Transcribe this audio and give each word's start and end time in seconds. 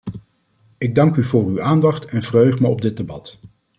Ik 0.77 0.95
dank 0.95 1.15
u 1.15 1.23
voor 1.23 1.45
uw 1.45 1.61
aandacht 1.61 2.05
en 2.05 2.21
verheug 2.21 2.59
me 2.59 2.67
op 2.67 2.81
dit 2.81 2.97
debat. 2.97 3.39